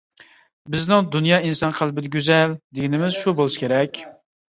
بىزنىڭ 0.75 1.03
‹‹دۇنيا 1.15 1.37
ئىنسان 1.49 1.75
قەلبىدە 1.79 2.11
گۈزەل›› 2.15 2.55
دېگىنىمىز 2.79 3.19
شۇ 3.21 3.35
بولسا 3.41 3.63
كېرەك. 3.65 4.01